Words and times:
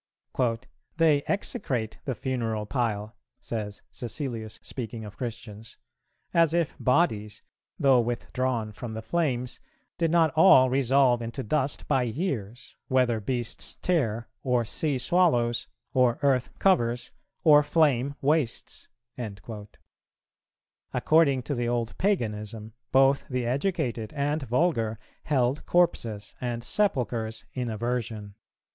"They 0.97 1.21
execrate 1.27 1.99
the 2.05 2.15
funeral 2.15 2.65
pile," 2.65 3.15
says 3.39 3.83
Cæcilius, 3.93 4.57
speaking 4.65 5.05
of 5.05 5.15
Christians, 5.15 5.77
"as 6.33 6.55
if 6.55 6.75
bodies, 6.79 7.43
though 7.77 7.99
withdrawn 7.99 8.71
from 8.71 8.95
the 8.95 9.03
flames, 9.03 9.59
did 9.99 10.09
not 10.09 10.33
all 10.35 10.71
resolve 10.71 11.21
into 11.21 11.43
dust 11.43 11.87
by 11.87 12.01
years, 12.01 12.75
whether 12.87 13.19
beasts 13.19 13.75
tear, 13.75 14.27
or 14.41 14.65
sea 14.65 14.97
swallows, 14.97 15.67
or 15.93 16.17
earth 16.23 16.49
covers, 16.57 17.11
or 17.43 17.61
flame 17.61 18.15
wastes." 18.21 18.89
According 20.95 21.43
to 21.43 21.53
the 21.53 21.67
old 21.67 21.95
Paganism, 21.99 22.73
both 22.91 23.27
the 23.27 23.45
educated 23.45 24.13
and 24.13 24.41
vulgar 24.41 24.97
held 25.25 25.63
corpses 25.67 26.33
and 26.41 26.63
sepulchres 26.63 27.45
in 27.53 27.69
aversion. 27.69 28.33